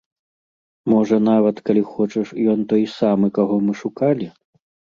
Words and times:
Можа, 0.91 1.19
нават, 1.31 1.61
калі 1.69 1.83
хочаш, 1.91 2.33
ён 2.55 2.59
той 2.73 2.83
самы, 2.97 3.33
каго 3.39 3.63
мы 3.69 3.73
шукалі? 3.87 4.27